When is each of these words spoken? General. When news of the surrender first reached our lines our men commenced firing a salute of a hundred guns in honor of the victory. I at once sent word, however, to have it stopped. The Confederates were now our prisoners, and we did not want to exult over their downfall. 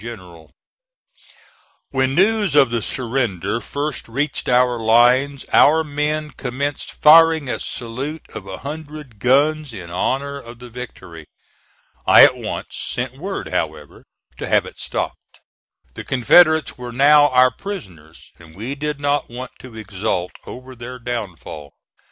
General. 0.01 0.49
When 1.91 2.15
news 2.15 2.55
of 2.55 2.71
the 2.71 2.81
surrender 2.81 3.61
first 3.61 4.07
reached 4.09 4.49
our 4.49 4.79
lines 4.79 5.45
our 5.53 5.83
men 5.83 6.31
commenced 6.31 6.91
firing 6.91 7.47
a 7.47 7.59
salute 7.59 8.25
of 8.33 8.47
a 8.47 8.57
hundred 8.57 9.19
guns 9.19 9.73
in 9.73 9.91
honor 9.91 10.37
of 10.37 10.57
the 10.57 10.71
victory. 10.71 11.27
I 12.07 12.23
at 12.23 12.35
once 12.35 12.75
sent 12.75 13.15
word, 13.19 13.49
however, 13.49 14.03
to 14.39 14.47
have 14.47 14.65
it 14.65 14.79
stopped. 14.79 15.39
The 15.93 16.03
Confederates 16.03 16.79
were 16.79 16.91
now 16.91 17.27
our 17.29 17.51
prisoners, 17.51 18.31
and 18.39 18.55
we 18.55 18.73
did 18.73 18.99
not 18.99 19.29
want 19.29 19.51
to 19.59 19.77
exult 19.77 20.31
over 20.47 20.73
their 20.75 20.97
downfall. 20.97 21.73